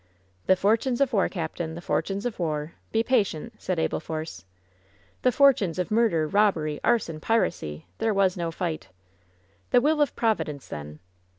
[0.47, 4.45] "The fortunes of war, captain— the fortunes of warl Be patient!'' said Abel Force.
[5.21, 8.87] "The fortunes of murder, robbery, arson, piracy 1 There was no fight!"
[9.69, 10.97] "The will of Providence, then."